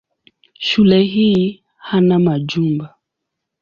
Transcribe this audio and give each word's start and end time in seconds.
Shule 0.53 1.03
hii 1.03 1.63
hana 1.77 2.19
majumba. 2.19 2.95